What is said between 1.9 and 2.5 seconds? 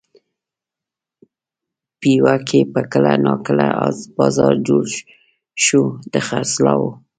پېوه